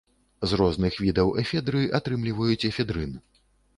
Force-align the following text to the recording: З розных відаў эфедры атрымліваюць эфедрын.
З 0.51 0.57
розных 0.61 0.95
відаў 1.03 1.29
эфедры 1.43 1.81
атрымліваюць 1.99 2.67
эфедрын. 2.71 3.13